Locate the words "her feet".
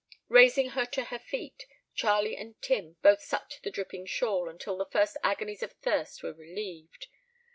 1.03-1.67